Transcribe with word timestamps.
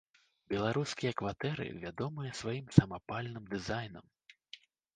Беларускія 0.53 1.11
кватэры 1.19 1.67
вядомыя 1.85 2.31
сваім 2.41 2.73
самапальным 2.81 3.43
дызайнам. 3.53 4.05